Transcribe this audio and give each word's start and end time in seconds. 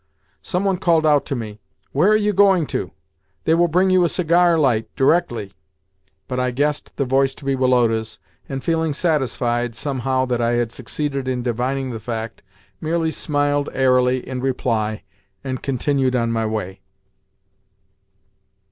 Some 0.41 0.65
one 0.65 0.77
called 0.77 1.05
out 1.05 1.27
to 1.27 1.35
me, 1.35 1.59
"Where 1.91 2.09
are 2.11 2.15
you 2.15 2.33
going 2.33 2.65
to? 2.73 2.89
They 3.43 3.53
will 3.53 3.67
bring 3.67 3.91
you 3.91 4.03
a 4.03 4.09
cigar 4.09 4.57
light 4.57 4.89
directly," 4.95 5.53
but 6.27 6.39
I 6.39 6.49
guessed 6.49 6.95
the 6.97 7.05
voice 7.05 7.35
to 7.35 7.45
be 7.45 7.55
Woloda's, 7.55 8.17
and, 8.49 8.63
feeling 8.63 8.95
satisfied, 8.95 9.75
somehow, 9.75 10.25
that 10.25 10.41
I 10.41 10.53
had 10.53 10.71
succeeded 10.71 11.27
in 11.27 11.43
divining 11.43 11.91
the 11.91 11.99
fact, 11.99 12.41
merely 12.81 13.11
smiled 13.11 13.69
airily 13.73 14.27
in 14.27 14.41
reply, 14.41 15.03
and 15.43 15.61
continued 15.61 16.15
on 16.15 16.31
my 16.31 16.47
way. 16.47 16.81